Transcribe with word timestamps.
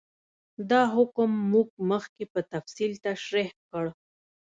دا 0.69 0.81
حکم 0.95 1.29
موږ 1.51 1.67
مخکې 1.91 2.23
په 2.33 2.39
تفصیل 2.53 2.91
تشرېح 3.05 3.49
کړ. 3.69 3.85